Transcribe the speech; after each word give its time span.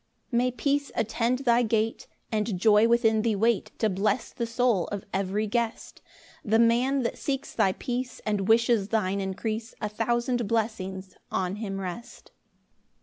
4 0.31 0.37
May 0.39 0.49
peace 0.49 0.91
attend 0.95 1.39
thy 1.45 1.61
gate, 1.61 2.07
And 2.31 2.57
joy 2.59 2.87
within 2.87 3.21
thee 3.21 3.35
wait 3.35 3.71
To 3.77 3.87
bless 3.87 4.31
the 4.33 4.47
soul 4.47 4.87
of 4.87 5.05
every 5.13 5.45
guest! 5.45 6.01
The 6.43 6.57
man 6.57 7.03
that 7.03 7.19
seeks 7.19 7.53
thy 7.53 7.73
peace, 7.73 8.19
And 8.25 8.47
wishes 8.47 8.87
thine 8.87 9.21
increase, 9.21 9.75
A 9.79 9.89
thousand 9.89 10.47
blessings 10.47 11.17
on 11.31 11.57
him 11.57 11.79
rest! 11.79 12.31